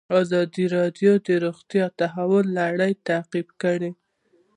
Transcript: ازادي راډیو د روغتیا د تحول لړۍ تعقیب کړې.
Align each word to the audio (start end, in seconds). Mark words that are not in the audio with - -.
ازادي 0.21 0.65
راډیو 0.75 1.11
د 1.27 1.29
روغتیا 1.43 1.85
د 1.91 1.95
تحول 1.99 2.45
لړۍ 2.59 2.93
تعقیب 3.07 3.47
کړې. 3.61 3.91